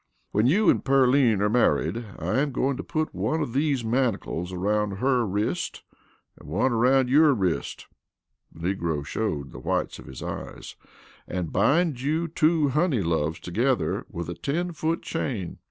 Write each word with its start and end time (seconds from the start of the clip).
When 0.31 0.47
you 0.47 0.67
and 0.67 0.83
Pearline 0.83 1.43
are 1.43 1.47
married, 1.49 2.03
I 2.17 2.39
am 2.39 2.51
going 2.51 2.75
to 2.77 2.83
put 2.83 3.13
one 3.13 3.39
of 3.39 3.53
these 3.53 3.83
manacles 3.85 4.51
around 4.51 4.93
her 4.97 5.27
wrist 5.27 5.83
and 6.39 6.49
one 6.49 6.71
around 6.71 7.07
your 7.07 7.35
wrist" 7.35 7.85
the 8.51 8.73
negro 8.75 9.05
showed 9.05 9.51
the 9.51 9.59
whites 9.59 9.99
of 9.99 10.07
his 10.07 10.23
eyes 10.23 10.75
"and 11.27 11.53
bind 11.53 12.01
you 12.01 12.27
two 12.27 12.69
honey 12.69 13.03
loves 13.03 13.39
together 13.39 14.07
with 14.09 14.27
a 14.27 14.33
ten 14.33 14.71
foot 14.71 15.03
chain." 15.03 15.59